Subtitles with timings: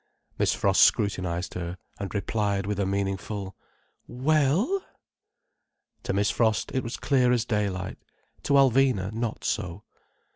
[0.39, 3.55] Miss Frost scrutinized her, and replied with a meaningful:
[4.07, 4.83] "Well—!"
[6.01, 7.99] To Miss Frost it was clear as daylight.
[8.45, 9.83] To Alvina not so.